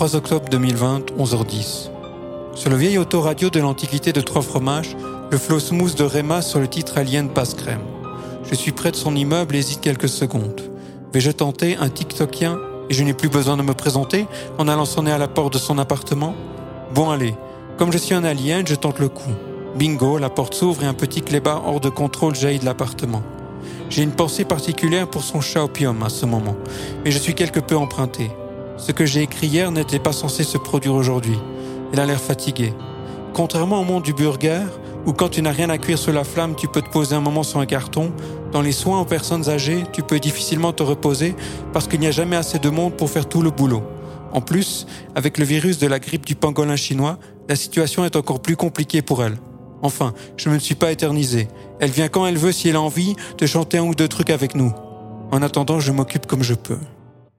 [0.00, 1.90] 3 octobre 2020, 11h10.
[2.54, 4.96] Sur le vieil autoradio de l'Antiquité de Trois Fromages,
[5.30, 7.82] le flow smooth de Réma sur le titre Alien passe crème.
[8.50, 10.62] Je suis près de son immeuble et hésite quelques secondes.
[11.12, 12.58] Vais-je tenter un TikTokien
[12.88, 14.24] et je n'ai plus besoin de me présenter
[14.56, 16.34] en allant sonner à la porte de son appartement?
[16.94, 17.34] Bon allez,
[17.76, 19.34] comme je suis un alien, je tente le coup.
[19.76, 23.22] Bingo, la porte s'ouvre et un petit clébard hors de contrôle jaillit de l'appartement.
[23.90, 26.56] J'ai une pensée particulière pour son chat opium à ce moment,
[27.04, 28.30] mais je suis quelque peu emprunté.
[28.80, 31.38] Ce que j'ai écrit hier n'était pas censé se produire aujourd'hui.
[31.92, 32.72] Il a l'air fatigué.
[33.34, 34.62] Contrairement au monde du burger,
[35.04, 37.20] où quand tu n'as rien à cuire sous la flamme, tu peux te poser un
[37.20, 38.10] moment sur un carton,
[38.52, 41.36] dans les soins aux personnes âgées, tu peux difficilement te reposer
[41.74, 43.82] parce qu'il n'y a jamais assez de monde pour faire tout le boulot.
[44.32, 47.18] En plus, avec le virus de la grippe du pangolin chinois,
[47.50, 49.36] la situation est encore plus compliquée pour elle.
[49.82, 51.48] Enfin, je ne me suis pas éternisé.
[51.80, 54.30] Elle vient quand elle veut si elle a envie de chanter un ou deux trucs
[54.30, 54.72] avec nous.
[55.32, 56.78] En attendant, je m'occupe comme je peux.